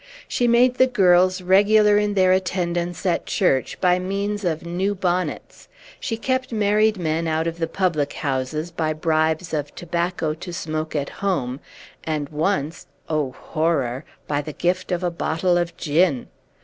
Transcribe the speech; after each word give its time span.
She 0.27 0.47
made 0.47 0.77
the 0.77 0.87
girls 0.87 1.43
regular 1.43 1.99
in 1.99 2.15
their 2.15 2.31
attendance 2.33 3.05
at 3.05 3.27
church 3.27 3.79
by 3.79 3.99
means 3.99 4.43
of 4.43 4.65
new 4.65 4.95
bonnets; 4.95 5.67
she 5.99 6.17
kept 6.17 6.51
married 6.51 6.97
men 6.97 7.27
out 7.27 7.45
of 7.45 7.59
the 7.59 7.67
public 7.67 8.13
houses 8.13 8.71
by 8.71 8.93
bribes 8.93 9.53
of 9.53 9.75
tobacco 9.75 10.33
to 10.33 10.51
smoke 10.51 10.95
at 10.95 11.09
home, 11.09 11.59
and 12.03 12.29
once 12.29 12.87
(oh, 13.09 13.33
horror!) 13.37 14.03
by 14.27 14.41
the 14.41 14.53
gift 14.53 14.91
of 14.91 15.03
a 15.03 15.11
bottle 15.11 15.55
of 15.55 15.77
gin. 15.77 16.29